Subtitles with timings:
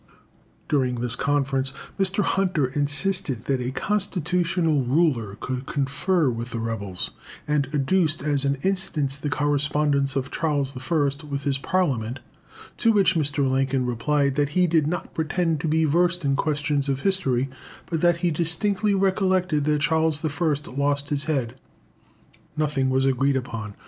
[0.67, 2.23] During this conference, Mr.
[2.23, 7.11] Hunter insisted that a constitutional ruler could confer with rebels,
[7.47, 11.25] and adduced as an instance the correspondence of Charles I.
[11.27, 12.19] with his Parliament.
[12.77, 13.47] To which Mr.
[13.47, 17.47] Lincoln replied that he did not pretend to be versed in questions of history,
[17.85, 20.71] but that he distinctly recollected that Charles I.
[20.71, 21.59] lost his head.
[22.57, 23.75] Nothing was agreed upon.